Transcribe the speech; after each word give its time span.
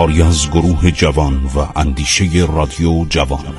کاری 0.00 0.22
از 0.22 0.50
گروه 0.50 0.90
جوان 0.90 1.50
و 1.56 1.78
اندیشه 1.78 2.24
رادیو 2.54 3.04
جوان. 3.04 3.54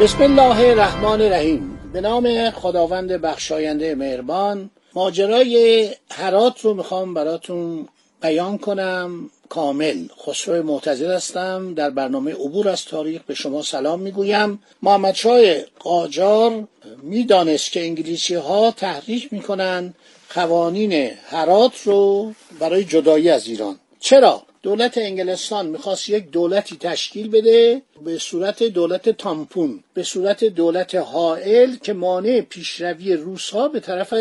بسم 0.00 0.22
الله 0.22 0.68
الرحمن 0.70 1.20
الرحیم. 1.20 1.78
به 1.92 2.00
نام 2.00 2.50
خداوند 2.50 3.12
بخشاینده 3.12 3.94
مهربان 3.94 4.70
ماجرای 4.94 5.88
هرات 6.10 6.60
رو 6.60 6.74
می‌خوام 6.74 7.14
براتون 7.14 7.88
بیان 8.22 8.58
کنم. 8.58 9.30
کامل. 9.52 10.06
خسرو 10.26 10.62
معتزد 10.62 11.10
هستم 11.10 11.74
در 11.74 11.90
برنامه 11.90 12.32
عبور 12.32 12.68
از 12.68 12.84
تاریخ 12.84 13.22
به 13.26 13.34
شما 13.34 13.62
سلام 13.62 14.00
می‌گویم. 14.00 14.62
محمد 14.82 15.14
شاه 15.14 15.40
قاجار 15.78 16.68
می‌دانست 17.02 17.72
که 17.72 17.80
انگلیسی 17.80 18.34
ها 18.34 18.70
تحریک 18.70 19.32
می‌کنن 19.32 19.94
قوانین 20.34 20.92
هرات 21.26 21.72
رو 21.84 22.32
برای 22.60 22.84
جدایی 22.84 23.30
از 23.30 23.46
ایران. 23.46 23.78
چرا؟ 24.00 24.42
دولت 24.62 24.98
انگلستان 24.98 25.66
می‌خواست 25.66 26.08
یک 26.08 26.30
دولتی 26.30 26.76
تشکیل 26.76 27.28
بده 27.30 27.82
به 28.04 28.18
صورت 28.18 28.62
دولت 28.62 29.08
تامپون 29.08 29.84
به 29.94 30.02
صورت 30.02 30.44
دولت 30.44 30.94
حائل 30.94 31.76
که 31.76 31.92
مانع 31.92 32.40
پیشروی 32.40 33.14
روس 33.14 33.50
ها 33.50 33.68
به 33.68 33.80
طرف 33.80 34.14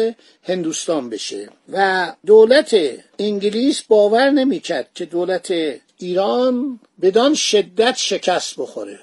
هندوستان 0.43 1.09
بشه. 1.09 1.49
و 1.73 2.11
دولت 2.25 2.75
انگلیس 3.19 3.81
باور 3.81 4.29
نمی‌کرد 4.29 4.89
که 4.95 5.05
دولت 5.05 5.53
ایران 5.97 6.79
بدان 7.01 7.33
شدت 7.33 7.95
شکست 7.97 8.55
بخوره 8.57 8.99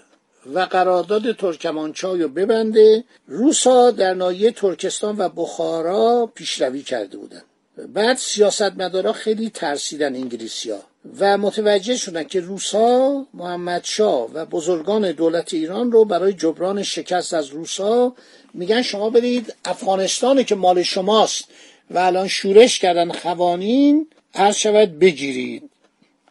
و 0.54 0.60
قرارداد 0.60 1.36
ترکمانچای 1.36 2.22
رو 2.22 2.28
ببنده. 2.28 3.04
روسا 3.26 3.90
در 3.90 4.14
ناحیه 4.14 4.50
ترکستان 4.50 5.16
و 5.18 5.28
بخارا 5.28 6.32
پیشروی 6.34 6.82
کرده 6.82 7.18
بودن. 7.18 7.42
بعد 7.86 8.16
سیاستمدارا 8.16 9.12
خیلی 9.12 9.50
ترسیدن 9.50 10.14
انگلیسی 10.14 10.70
ها 10.70 10.82
و 11.18 11.38
متوجه 11.38 11.96
شدن 11.96 12.24
که 12.24 12.40
روسا 12.40 13.26
محمد 13.34 13.84
شاه 13.84 14.30
و 14.32 14.46
بزرگان 14.46 15.12
دولت 15.12 15.54
ایران 15.54 15.92
رو 15.92 16.04
برای 16.04 16.32
جبران 16.32 16.82
شکست 16.82 17.34
از 17.34 17.48
روسا 17.48 18.14
میگن 18.54 18.82
شما 18.82 19.10
برید 19.10 19.54
افغانستانی 19.64 20.44
که 20.44 20.54
مال 20.54 20.82
شماست 20.82 21.44
و 21.90 21.98
الان 21.98 22.28
شورش 22.28 22.78
کردن 22.78 23.12
قوانین 23.12 24.06
عرض 24.34 24.56
شود 24.56 24.98
بگیرید. 24.98 25.70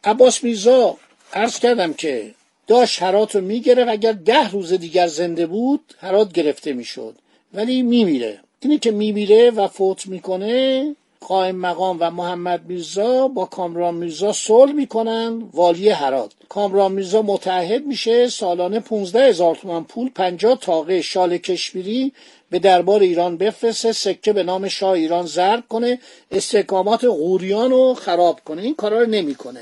عباس 0.03 0.43
میرزا 0.43 0.97
عرض 1.33 1.59
کردم 1.59 1.93
که 1.93 2.31
داشت 2.67 3.01
هرات 3.01 3.35
رو 3.35 3.41
می‌گیره 3.41 3.85
و 3.85 3.89
اگر 3.89 4.11
ده 4.11 4.49
روز 4.49 4.73
دیگر 4.73 5.07
زنده 5.07 5.45
بود 5.45 5.93
هرات 5.99 6.33
گرفته 6.33 6.73
می‌شد. 6.73 7.15
ولی 7.53 7.81
میمیره. 7.81 8.39
اینه 8.59 8.77
که 8.77 8.91
میمیره 8.91 9.51
و 9.51 9.67
فوت 9.67 10.07
می‌کنه 10.07 10.95
قائم 11.27 11.55
مقام 11.55 11.97
و 11.99 12.11
محمد 12.11 12.65
میرزا 12.65 13.27
با 13.27 13.45
کامران 13.45 13.93
میرزا 13.93 14.33
صلح 14.33 14.71
می‌کنن. 14.71 15.43
والی 15.53 15.89
هرات. 15.89 16.31
کامران 16.49 16.91
میرزا 16.91 17.21
متحد 17.21 17.85
میشه 17.85 18.29
سالانه 18.29 18.79
15 18.79 19.23
هزار 19.23 19.55
تومان 19.55 19.83
پول 19.83 20.09
50 20.09 20.57
تاقه 20.61 21.01
شال 21.01 21.37
کشمیری 21.37 22.11
به 22.49 22.59
دربار 22.59 23.01
ایران 23.01 23.37
بفرسته 23.37 23.91
سکه 23.91 24.33
به 24.33 24.43
نام 24.43 24.67
شاه 24.67 24.91
ایران 24.91 25.25
ضرب 25.25 25.63
کنه 25.69 25.99
استحکامات 26.31 27.05
غوریان 27.05 27.71
رو 27.71 27.93
خراب 27.93 28.39
کنه. 28.45 28.61
این 28.61 28.75
کارا 28.75 28.99
رو 28.99 29.09
نمی‌کنه. 29.09 29.61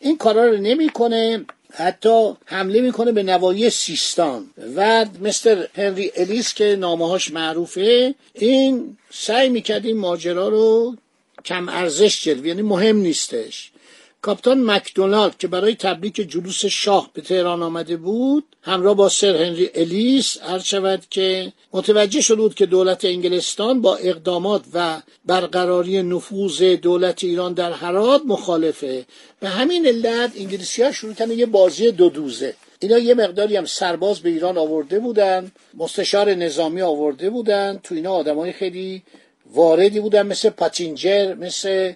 این 0.00 0.18
کارا 0.18 0.44
رو 0.46 0.56
نمی‌کنه. 0.56 1.44
حتی 1.72 2.32
حمله 2.44 2.80
می‌کنه 2.80 3.12
به 3.12 3.22
نوایی 3.22 3.70
سیستان. 3.70 4.46
و 4.76 5.06
مستر 5.22 5.68
هنری 5.74 6.12
الیس 6.16 6.54
که 6.54 6.76
نامهاش 6.80 7.30
معروفه 7.30 8.14
این 8.34 8.96
سعی 9.12 9.48
می‌کرد 9.48 9.86
این 9.86 9.96
ماجرا 9.96 10.48
رو 10.48 10.96
کم 11.44 11.68
ارزش 11.68 12.22
جلوه 12.22 12.48
یعنی 12.48 12.62
مهم 12.62 12.96
نیستش. 12.96 13.70
کاپتان 14.22 14.64
مکدونالد 14.70 15.38
که 15.38 15.48
برای 15.48 15.74
تبریک 15.74 16.14
جلوس 16.14 16.64
شاه 16.64 17.10
به 17.14 17.22
تهران 17.22 17.62
آمده 17.62 17.96
بود 17.96 18.44
همراه 18.62 18.94
با 18.94 19.08
سر 19.08 19.36
هنری 19.36 19.70
الیس 19.74 20.36
هر 20.42 20.58
شود 20.58 21.02
که 21.10 21.52
متوجه 21.72 22.20
شده 22.20 22.36
بود 22.36 22.54
که 22.54 22.66
دولت 22.66 23.04
انگلستان 23.04 23.80
با 23.80 23.96
اقدامات 23.96 24.64
و 24.74 25.02
برقراری 25.24 26.02
نفوذ 26.02 26.62
دولت 26.62 27.24
ایران 27.24 27.52
در 27.52 27.72
هرات 27.72 28.22
مخالفه. 28.26 29.04
به 29.40 29.48
همین 29.48 29.86
علت 29.86 30.32
انگلیسی 30.36 30.82
ها 30.82 30.92
شروع 30.92 31.14
کردن 31.14 31.38
یه 31.38 31.46
بازی 31.46 31.90
دو 31.90 32.08
دوزه. 32.08 32.54
اینا 32.78 32.98
یه 32.98 33.14
مقداری 33.14 33.56
هم 33.56 33.64
سرباز 33.64 34.20
به 34.20 34.28
ایران 34.28 34.58
آورده 34.58 34.98
بودن 34.98 35.52
مستشار 35.74 36.34
نظامی 36.34 36.82
آورده 36.82 37.30
بودن 37.30 37.80
تو 37.82 37.94
اینا 37.94 38.12
آدمای 38.12 38.52
خیلی 38.52 39.02
واردی 39.52 40.00
بودن 40.00 40.26
مثل 40.26 40.50
پاتینجر 40.50 41.34
مثل 41.34 41.92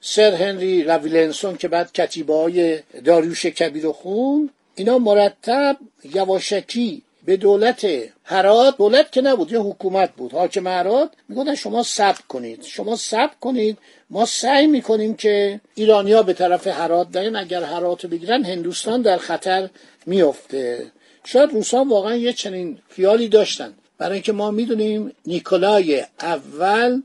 سر 0.00 0.34
هنری 0.34 0.84
راویلنسون 0.84 1.56
که 1.56 1.68
بعد 1.68 1.92
کتیبه 1.92 2.34
های 2.34 2.78
داریوش 3.04 3.46
کبیر 3.46 3.88
خون 3.88 4.50
اینا 4.74 4.98
مرتب 4.98 5.76
یواشکی 6.14 7.02
به 7.24 7.36
دولت 7.36 7.86
هرات 8.24 8.76
دولت 8.76 9.12
که 9.12 9.20
نبود 9.20 9.52
یه 9.52 9.58
حکومت 9.58 10.12
بود 10.12 10.32
حاکم 10.32 10.66
هرات 10.66 11.10
می‌گفتن 11.28 11.54
شما 11.54 11.82
صبر 11.82 12.20
کنید 12.28 12.62
شما 12.62 12.96
صبر 12.96 13.32
کنید 13.40 13.78
ما 14.10 14.26
سعی 14.26 14.66
می‌کنیم 14.66 15.14
که 15.14 15.60
ایرانیا 15.74 16.22
به 16.22 16.32
طرف 16.32 16.66
هرات 16.66 17.10
دارن 17.10 17.36
اگر 17.36 17.62
هرات 17.62 18.04
رو 18.04 18.10
بگیرن 18.10 18.44
هندوستان 18.44 19.02
در 19.02 19.18
خطر 19.18 19.68
میفته 20.06 20.86
شاید 21.24 21.50
روسان 21.50 21.88
واقعا 21.88 22.16
یه 22.16 22.32
چنین 22.32 22.78
خیالی 22.88 23.28
داشتن. 23.28 23.74
برای 24.02 24.12
اینکه 24.12 24.32
ما 24.32 24.50
می‌دونیم 24.50 25.12
نیکولای 25.26 26.04
اول 26.20 27.02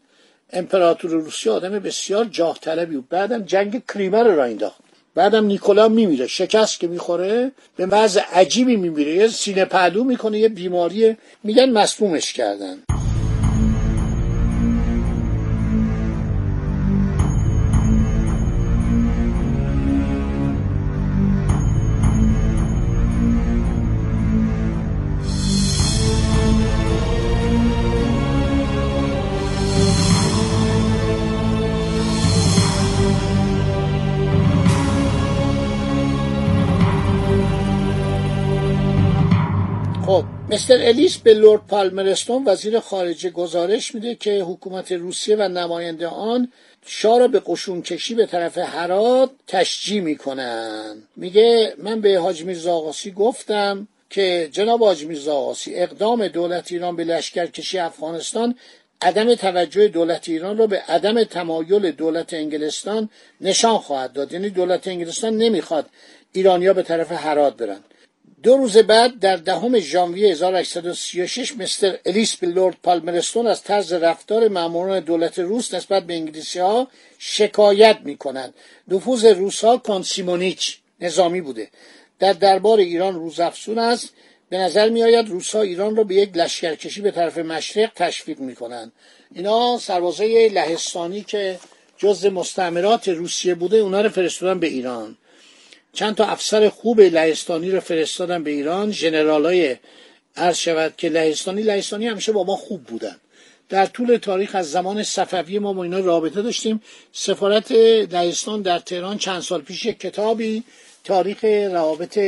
امپراتور 0.54 1.12
روسیه 1.12 1.52
آدم 1.52 1.80
بسیار 1.80 2.26
جاه 2.26 2.60
طلبی 2.62 2.96
بود. 2.96 3.10
بعدم 3.10 3.44
جنگ 3.44 3.84
کریمه 3.94 4.24
رو 4.24 4.36
را 4.36 4.44
انداخت. 4.44 4.80
بعدم 5.16 5.46
نیکولا 5.46 5.88
میمیره. 5.88 6.28
شکست 6.28 6.80
که 6.80 6.88
می‌خوره 6.88 7.52
به 7.76 7.86
وضع 7.86 8.22
عجیبی 8.34 8.76
میمیره. 8.76 9.14
یه 9.14 9.28
سینه 9.28 9.66
پهلو 9.66 10.04
می‌کنه 10.04 10.40
یه 10.40 10.50
بیماری 10.50 11.18
میگن 11.44 11.70
مسمومش 11.70 12.34
کردن. 12.34 12.78
مستر 40.50 40.78
الیس 40.82 41.18
به 41.18 41.34
لورد 41.34 41.68
پالمرستون 41.68 42.44
وزیر 42.46 42.80
خارجه 42.80 43.30
گزارش 43.30 43.96
میده 43.96 44.16
که 44.16 44.42
حکومت 44.42 44.92
روسیه 44.92 45.36
و 45.36 45.48
نماینده 45.48 46.08
آن 46.08 46.52
شاه 46.86 47.20
را 47.20 47.28
به 47.28 47.42
قشون 47.46 47.82
کشی 47.82 48.16
به 48.16 48.26
طرف 48.26 48.58
هرات 48.58 49.30
تشجیع 49.48 50.02
می‌کنن. 50.02 51.04
میگه 51.16 51.74
من 51.78 52.02
به 52.02 52.20
حاج 52.20 52.44
میرزا 52.44 52.94
گفتم 53.16 53.88
که 54.10 54.50
جناب 54.52 54.84
حاج 54.84 55.06
میرزا 55.06 55.54
اقدام 55.68 56.28
دولت 56.28 56.72
ایران 56.72 56.96
به 56.96 57.04
لشکرکشی 57.04 57.80
افغانستان 57.80 58.56
عدم 59.02 59.36
توجه 59.36 59.88
دولت 59.88 60.30
ایران 60.30 60.58
را 60.58 60.68
به 60.68 60.80
عدم 60.80 61.24
تمایل 61.24 61.92
دولت 61.92 62.34
انگلستان 62.34 63.10
نشان 63.42 63.78
خواهد 63.78 64.14
داد. 64.14 64.34
یعنی 64.34 64.50
دولت 64.50 64.88
انگلستان 64.88 65.38
نمی‌خواد 65.38 65.86
ایرانیا 66.32 66.74
به 66.74 66.84
طرف 66.84 67.12
هرات 67.12 67.58
برن. 67.58 67.80
دو 68.48 68.58
روز 68.58 68.78
بعد 68.78 69.20
در 69.20 69.36
دهم 69.36 69.80
ژانویه 69.80 70.32
1836 70.32 71.58
مستر 71.58 71.98
الیس 72.06 72.36
به 72.36 72.48
لورد 72.48 72.76
پالمرستون 72.84 73.48
از 73.48 73.64
طرز 73.64 73.94
رفتار 73.94 74.48
ماموران 74.48 75.00
دولت 75.00 75.40
روس 75.40 75.74
نسبت 75.74 76.04
به 76.04 76.14
انگلیسی 76.14 76.60
ها 76.60 76.88
شکایت 77.18 77.98
می 78.04 78.18
کنند. 78.18 78.54
نفوذ 78.88 79.26
روس 79.26 79.64
ها 79.64 79.78
کانسیمونیچ 79.78 80.78
نظامی 81.02 81.42
بوده 81.42 81.68
در 82.20 82.34
دربار 82.34 82.80
ایران 82.80 83.16
روزافزون 83.16 83.80
است 83.80 84.10
به 84.50 84.58
نظر 84.58 84.90
می 84.90 85.04
آید 85.04 85.30
روس 85.30 85.56
ایران 85.56 85.96
را 85.96 86.04
به 86.04 86.16
یک 86.16 86.38
لشکرکشی 86.38 87.02
به 87.02 87.12
طرف 87.12 87.38
مشرق 87.38 87.92
تشویق 87.96 88.40
می 88.40 88.56
کنند. 88.56 88.92
اینا 89.36 89.78
سربازای 89.78 90.50
لهستانی 90.50 91.22
که 91.22 91.60
جز 91.98 92.26
مستعمرات 92.26 93.08
روسیه 93.08 93.56
بوده 93.56 93.78
اونا 93.78 94.02
رو 94.02 94.10
فرستادن 94.10 94.60
به 94.60 94.68
ایران 94.68 95.18
چند 95.98 96.16
تا 96.16 96.26
افسر 96.26 96.70
خوب 96.70 97.02
لهستانی 97.02 97.72
رو 97.72 97.80
فرستادن 97.80 98.44
به 98.44 98.52
ایران. 98.52 98.92
ژنرالای 98.92 99.76
عرض 100.36 100.58
شود 100.58 100.94
که 100.98 101.10
لهستانی 101.10 101.62
لهستانی 101.62 102.08
همیشه 102.08 102.32
با 102.32 102.44
ما 102.44 102.56
خوب 102.56 102.84
بودن. 102.84 103.16
در 103.70 103.86
طول 103.86 104.18
تاریخ 104.18 104.56
از 104.56 104.72
زمان 104.72 105.04
صفوی 105.04 105.60
ما 105.60 105.74
با 105.74 105.84
اینا 105.84 106.00
رابطه 106.00 106.42
داشتیم. 106.42 106.82
سفارت 107.12 107.72
لهستان 108.12 108.62
در 108.62 108.80
تهران 108.80 109.18
چند 109.18 109.42
سال 109.42 109.62
پیش 109.62 109.86
یک 109.86 110.00
کتابی 110.00 110.64
تاریخ 111.04 111.44
روابط 111.44 112.20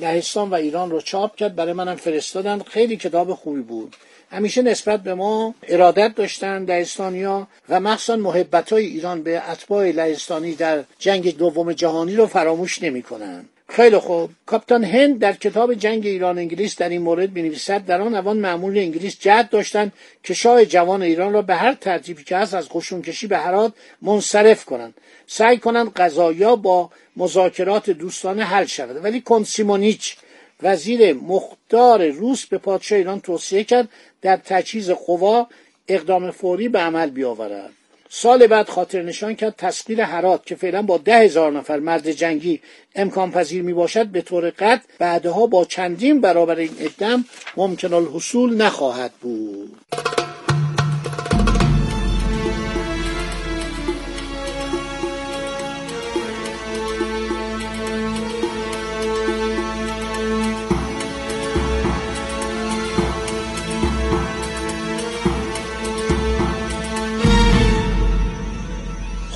لهستان 0.00 0.50
و 0.50 0.54
ایران 0.54 0.90
رو 0.90 1.00
چاپ 1.00 1.36
کرد. 1.36 1.54
برای 1.54 1.72
منم 1.72 1.96
فرستادن. 1.96 2.62
خیلی 2.62 2.96
کتاب 2.96 3.34
خوبی 3.34 3.62
بود. 3.62 3.96
همیشه 4.32 4.62
نسبت 4.62 5.00
به 5.02 5.14
ما 5.14 5.54
ارادت 5.68 6.14
داشتن 6.14 6.64
لهستانیا 6.64 7.46
و 7.68 7.80
مخصوصا 7.80 8.16
محبت 8.16 8.72
های 8.72 8.86
ایران 8.86 9.22
به 9.22 9.50
اتباع 9.50 9.90
لهستانی 9.90 10.54
در 10.54 10.84
جنگ 10.98 11.36
دوم 11.36 11.72
جهانی 11.72 12.16
رو 12.16 12.26
فراموش 12.26 12.82
نمی‌کنن. 12.82 13.44
خیلی 13.68 13.98
خوب. 13.98 14.30
کاپیتان 14.46 14.84
هند 14.84 15.18
در 15.18 15.32
کتاب 15.32 15.74
جنگ 15.74 16.06
ایران 16.06 16.38
انگلیس 16.38 16.76
در 16.76 16.88
این 16.88 17.02
مورد 17.02 17.34
بنویسد 17.34 17.84
در 17.84 18.00
آن 18.00 18.14
اوان 18.14 18.36
معمول 18.36 18.78
انگلیس 18.78 19.20
جهت 19.20 19.50
داشتند 19.50 19.92
که 20.22 20.34
شاه 20.34 20.64
جوان 20.64 21.02
ایران 21.02 21.32
را 21.32 21.42
به 21.42 21.54
هر 21.54 21.74
ترتیبی 21.74 22.24
که 22.24 22.36
هست 22.36 22.54
از 22.54 22.68
کشی 23.04 23.26
به 23.26 23.38
هرات 23.38 23.72
منصرف 24.02 24.64
کنند. 24.64 24.94
سعی 25.26 25.58
کنند 25.58 25.92
قضایا 25.92 26.56
با 26.56 26.90
مذاکرات 27.16 27.90
دوستانه 27.90 28.44
حل 28.44 28.64
شود. 28.64 29.04
ولی 29.04 29.20
کنسیمونیچ 29.20 30.16
وزیر 30.62 31.12
مختار 31.12 32.08
روس 32.08 32.46
به 32.46 32.58
پادشاه 32.58 32.98
ایران 32.98 33.20
توصیه 33.20 33.64
کرد 33.64 33.88
در 34.22 34.36
تجهیز 34.36 34.90
قوا 34.90 35.46
اقدام 35.88 36.30
فوری 36.30 36.68
به 36.68 36.78
عمل 36.78 37.10
بیاورد. 37.10 37.72
سال 38.14 38.46
بعد 38.46 38.68
خاطر 38.68 39.02
نشان 39.02 39.34
کرد 39.34 39.54
تسخیر 39.58 40.04
حرات 40.04 40.46
که 40.46 40.54
فعلا 40.54 40.82
با 40.82 40.98
ده 40.98 41.18
هزار 41.18 41.52
نفر 41.52 41.78
مرد 41.78 42.10
جنگی 42.10 42.60
امکان 42.94 43.30
پذیر 43.30 43.62
می 43.62 43.72
باشد 43.72 44.06
به 44.06 44.22
طور 44.22 44.50
قطع 44.50 44.82
بعدها 44.98 45.46
با 45.46 45.64
چندین 45.64 46.20
برابر 46.20 46.56
این 46.56 46.76
اقدام 46.78 47.24
ممکن 47.56 47.92
الحصول 47.92 48.56
نخواهد 48.56 49.12
بود. 49.12 49.76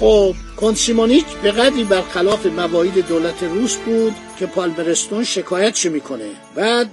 خب 0.06 0.34
کنسیمونیک 0.56 1.24
به 1.42 1.50
قدری 1.50 1.84
برخلاف 1.84 2.46
مواعید 2.46 3.06
دولت 3.08 3.42
روس 3.42 3.76
بود 3.76 4.14
که 4.38 4.46
پالمرستون 4.46 5.24
شکایتش 5.24 5.86
می‌کنه؟ 5.86 6.30
بعد 6.54 6.90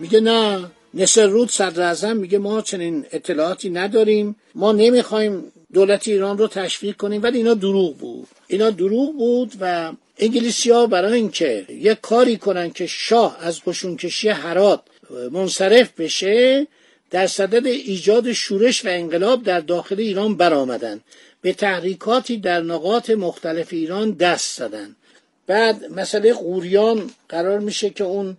میگه 0.00 0.20
نه 0.20 0.70
نصر 0.94 1.26
رود 1.26 1.50
صدر 1.50 2.12
میگه 2.12 2.38
ما 2.38 2.62
چنین 2.62 3.04
اطلاعاتی 3.12 3.70
نداریم 3.70 4.36
ما 4.54 4.72
نمی‌خوایم 4.72 5.52
دولت 5.72 6.08
ایران 6.08 6.38
رو 6.38 6.48
تشویق 6.48 6.96
کنیم 6.96 7.22
ولی 7.22 7.38
اینا 7.38 7.54
دروغ 7.54 7.96
بود. 7.96 8.28
اینا 8.46 8.70
دروغ 8.70 9.12
بود 9.12 9.52
و 9.60 9.92
انگلیسی 10.18 10.70
ها 10.70 10.86
برای 10.86 11.12
اینکه 11.12 11.66
یک 11.68 12.00
کاری 12.00 12.36
کنن 12.36 12.70
که 12.70 12.86
شاه 12.86 13.38
از 13.40 13.60
قشونکشی 13.66 14.28
حرات 14.28 14.80
منصرف 15.32 16.00
بشه 16.00 16.66
در 17.14 17.26
صدد 17.26 17.66
ایجاد 17.66 18.32
شورش 18.32 18.84
و 18.84 18.88
انقلاب 18.88 19.42
در 19.42 19.60
داخل 19.60 20.00
ایران 20.00 20.36
برآمدن 20.36 21.00
به 21.40 21.52
تحریکاتی 21.52 22.36
در 22.36 22.60
نقاط 22.60 23.10
مختلف 23.10 23.72
ایران 23.72 24.10
دست 24.10 24.58
زدن 24.58 24.96
بعد 25.46 25.92
مسئله 25.92 26.32
قوریان 26.32 27.10
قرار 27.28 27.58
میشه 27.58 27.90
که 27.90 28.04
اون 28.04 28.36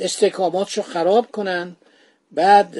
استحکاماتشو 0.00 0.82
خراب 0.82 1.30
کنن. 1.30 1.76
بعد 2.32 2.78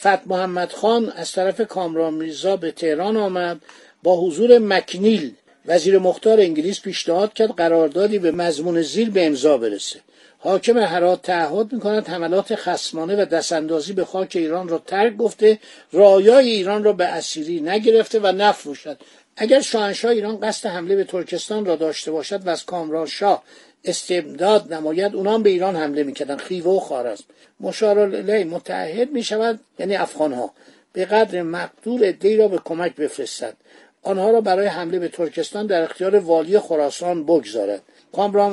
فت 0.00 0.26
محمد 0.26 0.72
خان 0.72 1.08
از 1.08 1.32
طرف 1.32 1.60
کامران 1.60 2.14
میرزا 2.14 2.56
به 2.56 2.70
تهران 2.70 3.16
آمد. 3.16 3.60
با 4.02 4.20
حضور 4.20 4.58
مکنیل 4.58 5.34
وزیر 5.66 5.98
مختار 5.98 6.40
انگلیس 6.40 6.80
پیشنهاد 6.80 7.32
کرد 7.32 7.50
قراردادی 7.50 8.18
به 8.18 8.30
مضمون 8.30 8.82
زیر 8.82 9.10
به 9.10 9.26
امضا 9.26 9.58
برسه. 9.58 10.00
حاکم 10.38 10.78
هرات 10.78 11.22
تعهد 11.22 11.72
می‌کند 11.72 12.08
حملات 12.08 12.54
خسمانه 12.54 13.22
و 13.22 13.24
دستاندازی 13.24 13.92
به 13.92 14.04
خاک 14.04 14.32
ایران 14.36 14.68
را 14.68 14.78
ترک 14.78 15.16
گفته 15.16 15.58
رایای 15.92 16.50
ایران 16.50 16.84
را 16.84 16.92
به 16.92 17.04
اسیری 17.04 17.60
نگرفته 17.60 18.18
و 18.18 18.26
نفروشد. 18.26 18.98
اگر 19.36 19.60
شاهنشاه 19.60 20.10
ایران 20.10 20.40
قصد 20.40 20.68
حمله 20.68 20.96
به 20.96 21.04
ترکستان 21.04 21.64
را 21.64 21.76
داشته 21.76 22.10
باشد 22.10 22.46
و 22.46 22.50
از 22.50 22.64
کامرانشاه 22.64 23.42
استبداد 23.84 24.74
نماید 24.74 25.14
اونام 25.14 25.42
به 25.42 25.50
ایران 25.50 25.76
حمله 25.76 26.02
می‌کردن 26.02 26.36
خیوه 26.36 26.72
و 26.72 26.80
خارزم 26.80 27.24
مشار 27.60 28.06
متحد 28.44 29.10
می‌شود 29.10 29.60
یعنی 29.78 29.96
افغانها. 29.96 30.52
به 30.92 31.04
قدر 31.04 31.42
مقدور 31.42 32.10
دی 32.10 32.36
را 32.36 32.48
به 32.48 32.58
کمک 32.64 32.94
بفرستد. 32.94 33.56
آنها 34.02 34.30
را 34.30 34.40
برای 34.40 34.66
حمله 34.66 34.98
به 34.98 35.08
ترکستان 35.08 35.66
در 35.66 35.82
اختیار 35.82 36.16
والی 36.16 36.58
خراسان 36.58 37.24
بگذارد. 37.24 37.82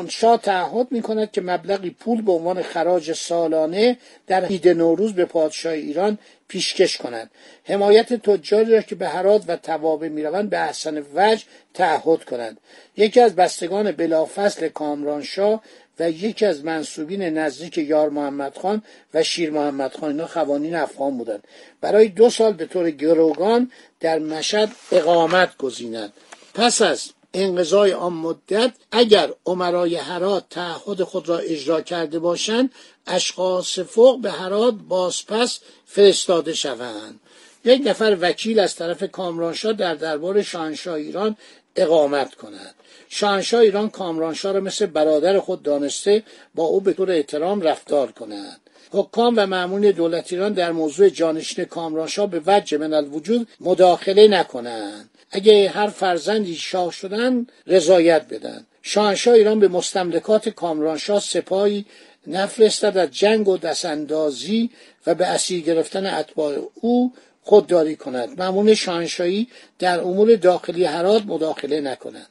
شاه 0.08 0.38
تعهد 0.38 0.88
می 0.92 1.02
کند 1.02 1.32
که 1.32 1.42
مبلغی 1.42 1.90
پول 1.90 2.22
به 2.22 2.32
عنوان 2.32 2.62
خراج 2.62 3.14
سالانه 3.14 3.98
در 4.28 4.46
عید 4.46 4.68
نوروز 4.68 5.14
به 5.14 5.26
پادشاه 5.26 5.74
ایران 5.74 6.18
پیشکش 6.48 6.98
کند. 6.98 7.32
حمایت 7.64 8.14
تجاری 8.14 8.72
را 8.72 8.82
که 8.82 8.96
به 8.96 9.08
هرات 9.08 9.44
و 9.48 9.56
توابه 9.56 10.10
می‌روند 10.10 10.50
به 10.50 10.60
احسن 10.60 11.04
وجه 11.16 11.44
تعهد 11.74 12.24
کند. 12.24 12.58
یکی 12.98 13.20
از 13.20 13.36
بستگان 13.36 13.92
بلافصل 13.92 14.68
کامرانشاه 14.68 15.62
و 16.00 16.12
یکی 16.12 16.46
از 16.46 16.66
منصوبین 16.66 17.22
نزدیک 17.22 17.78
یار 17.78 18.10
محمد 18.10 18.58
خان 18.58 18.84
و 19.14 19.24
شیر 19.24 19.52
محمد 19.52 19.94
خان 19.94 20.10
اینا 20.10 20.28
خوانین 20.28 20.76
افغان 20.76 21.18
بودند. 21.18 21.44
برای 21.82 22.08
دو 22.08 22.30
سال 22.30 22.54
به 22.54 22.66
طور 22.66 22.92
گروگان 22.92 23.72
در 24.00 24.20
مشهد 24.20 24.72
اقامت 24.92 25.58
گزینند 25.58 26.14
پس 26.54 26.82
از 26.82 27.10
انقضای 27.34 27.94
آن 27.94 28.14
مدت 28.14 28.72
اگر 28.92 29.34
عمرای 29.46 29.96
حرات 29.96 30.46
تعهد 30.50 31.04
خود 31.04 31.30
را 31.30 31.38
اجرا 31.38 31.82
کرده 31.82 32.20
باشند 32.20 32.72
اشخاص 33.08 33.80
فوق 33.80 34.22
به 34.22 34.32
حرات 34.32 34.74
بازپس 34.74 35.60
فرستاده 35.86 36.54
شوند. 36.54 37.20
یک 37.66 37.82
نفر 37.86 38.18
وکیل 38.22 38.60
از 38.60 38.76
طرف 38.76 39.04
کامرانشاه 39.12 39.74
در 39.74 39.96
دربار 39.96 40.42
شاهنشاه 40.42 40.94
ایران 40.94 41.38
اقامت 41.76 42.36
کند. 42.36 42.76
شاهنشاه 43.10 43.62
ایران 43.62 43.90
کامرانشاه 43.90 44.52
را 44.52 44.60
مثل 44.60 44.86
برادر 44.86 45.40
خود 45.40 45.64
دانسته 45.64 46.24
با 46.56 46.64
او 46.64 46.82
به 46.82 46.94
طور 46.94 47.12
احترام 47.12 47.62
رفتار 47.62 48.12
کند. 48.12 48.62
حکام 48.92 49.34
و 49.38 49.46
معمول 49.46 49.92
دولت 49.92 50.34
ایران 50.34 50.54
در 50.54 50.72
موضوع 50.72 51.10
جانشین 51.10 51.66
کامرانشاه 51.66 52.28
به 52.28 52.42
وجه 52.46 52.78
من 52.78 52.94
الوجود 52.94 53.48
مداخله 53.60 54.28
نکنند. 54.28 55.10
اگه 55.32 55.70
هر 55.70 55.88
فرزندی 55.88 56.56
شاه 56.56 56.92
شدن 56.92 57.48
رضایت 57.68 58.26
بدن. 58.30 58.66
شاهنشاه 58.82 59.34
ایران 59.34 59.60
به 59.60 59.68
مستملکات 59.68 60.50
کامرانشاه 60.50 61.20
سپاهی 61.20 61.86
نفرستد 62.28 62.98
از 62.98 63.12
جنگ 63.12 63.48
و 63.48 63.58
دستاندازی 63.58 64.70
و 65.08 65.16
به 65.16 65.26
اسیر 65.26 65.62
گرفتن 65.62 66.06
اتباع 66.06 66.70
او 66.74 67.14
خودداری 67.42 67.96
کند. 67.96 68.40
معمول 68.42 68.74
شاهنشاهی 68.74 69.48
در 69.80 70.00
امور 70.00 70.36
داخلی 70.36 70.84
هرات 70.86 71.24
مداخله 71.26 71.82
نکند. 71.82 72.28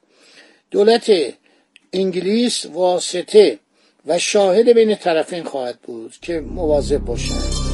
دولت 0.71 1.13
انگلیس 1.93 2.67
واسطه 2.67 3.59
و 4.09 4.19
شاهد 4.19 4.73
بین 4.73 4.95
طرفین 4.95 5.45
خواهد 5.45 5.79
بود 5.81 6.17
که 6.23 6.41
مواظب 6.41 6.99
باشند 6.99 7.68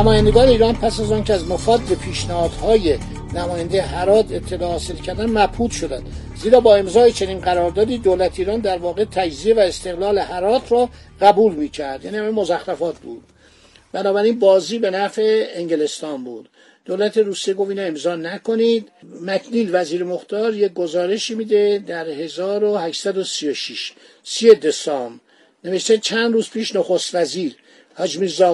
نمایندگان 0.00 0.48
ایران 0.48 0.74
پس 0.74 1.00
از 1.00 1.12
آنکه 1.12 1.32
از 1.32 1.48
مفاد 1.48 1.80
پیشنهادهای 2.04 2.98
نماینده 3.34 3.82
هرات 3.82 4.32
اطلاع 4.32 4.70
حاصل 4.70 4.94
کردن 4.94 5.26
مبهوت 5.26 5.70
شدند. 5.70 6.02
زیرا 6.36 6.60
با 6.60 6.76
امضای 6.76 7.12
چنین 7.12 7.40
قراردادی 7.40 7.98
دولت 7.98 8.38
ایران 8.38 8.60
در 8.60 8.78
واقع 8.78 9.04
تجزیه 9.04 9.54
و 9.54 9.58
استقلال 9.58 10.18
هرات 10.18 10.72
را 10.72 10.88
قبول 11.20 11.54
می‌کرد. 11.54 12.04
یعنی 12.04 12.16
همه 12.16 12.30
مزخرفات 12.30 12.98
بود. 12.98 13.22
بنابراین 13.92 14.38
بازی 14.38 14.78
به 14.78 14.90
نفع 14.90 15.46
انگلستان 15.54 16.24
بود. 16.24 16.48
دولت 16.84 17.18
روسیه 17.18 17.54
گفت 17.54 17.70
اینو 17.70 17.82
امضا 17.82 18.16
نکنید. 18.16 18.88
مکنیل 19.20 19.70
وزیر 19.72 20.04
مختار 20.04 20.54
یک 20.54 20.72
گزارشی 20.72 21.34
میده 21.34 21.84
در 21.86 22.08
1836 22.08 23.92
سی 24.24 24.54
دسامبر. 24.54 25.20
نوشته 25.64 25.98
چند 25.98 26.32
روز 26.32 26.50
پیش 26.50 26.76
نخست 26.76 27.14
وزیر 27.14 27.56
حاج 27.94 28.18
میرزا 28.18 28.52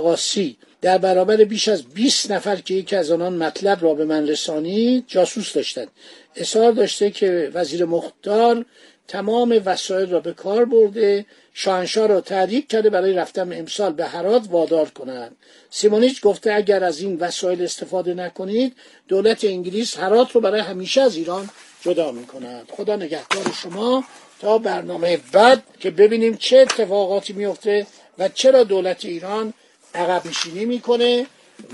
در 0.87 0.99
برابر 0.99 1.37
بیش 1.37 1.69
از 1.69 1.85
20 1.85 2.31
نفر 2.31 2.57
که 2.57 2.75
یکی 2.75 2.97
از 2.97 3.11
آنان 3.11 3.37
مطلب 3.37 3.83
را 3.83 3.95
به 3.95 4.05
من 4.05 4.29
رسانید 4.29 5.05
جاسوس 5.07 5.53
داشتند. 5.53 5.89
اصرار 6.37 6.73
داشته 6.73 7.11
که 7.11 7.51
وزیر 7.55 7.85
مختار 7.85 8.65
تمام 9.09 9.63
وسایل 9.65 10.11
را 10.11 10.21
به 10.21 10.33
کار 10.33 10.65
برده 10.65 11.27
شاهنشاه 11.55 12.07
را 12.07 12.21
تحریک 12.21 12.69
کرده 12.69 12.91
برای 12.91 13.13
رفتن 13.13 13.53
امسال 13.53 13.93
به 13.93 14.07
هرات 14.07 14.43
وادار 14.51 14.91
کنند. 14.91 15.37
سیمونیچ 15.71 16.21
گفته 16.21 16.53
اگر 16.53 16.85
از 16.85 17.01
این 17.01 17.17
وسایل 17.17 17.63
استفاده 17.63 18.15
نکنید 18.15 18.77
دولت 19.09 19.45
انگلیس 19.45 19.97
هرات 19.97 20.33
رو 20.33 20.41
برای 20.41 20.61
همیشه 20.61 21.01
از 21.01 21.17
ایران 21.17 21.51
جدا 21.81 22.13
می 22.13 22.27
کند 22.27 22.69
خدا 22.77 22.97
نگهدار 22.97 23.53
شما 23.63 24.05
تا 24.41 24.59
برنامه 24.59 25.19
بعد 25.33 25.63
که 25.81 25.91
ببینیم 25.91 26.37
چه 26.37 26.59
اتفاقاتی 26.59 27.33
میفته 27.33 27.87
و 28.19 28.29
چرا 28.29 28.65
دولت 28.65 29.05
ایران 29.05 29.55
عقب 29.97 30.27
نشینی 30.27 30.65
می‌کنه 30.65 31.27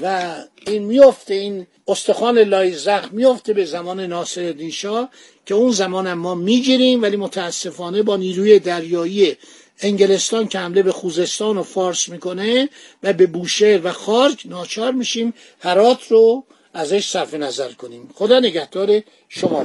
و 0.02 0.34
این 0.66 0.82
میفته 0.82 1.34
این 1.34 1.66
استخوان 1.88 2.38
لای 2.38 2.74
زخم 2.74 3.08
میفته 3.12 3.52
به 3.52 3.64
زمان 3.64 4.00
ناصر 4.00 4.70
شاه 4.70 5.10
که 5.46 5.54
اون 5.54 5.70
زمان 5.70 6.14
ما 6.14 6.34
می‌گیریم 6.34 7.02
ولی 7.02 7.16
متاسفانه 7.16 8.02
با 8.02 8.16
نیروی 8.16 8.58
دریایی 8.58 9.36
انگلستان 9.80 10.48
که 10.48 10.58
حمله 10.58 10.82
به 10.82 10.92
خوزستان 10.92 11.58
و 11.58 11.62
فارس 11.62 12.08
می‌کنه 12.08 12.68
و 13.02 13.12
به 13.12 13.26
بوشهر 13.26 13.86
و 13.86 13.92
خارج 13.92 14.46
ناچار 14.46 14.92
میشیم 14.92 15.34
هرات 15.60 16.12
رو 16.12 16.44
ازش 16.74 17.08
صرف 17.08 17.34
نظر 17.34 17.72
کنیم. 17.72 18.10
خدا 18.14 18.40
نگهدار 18.40 19.00
شما. 19.28 19.64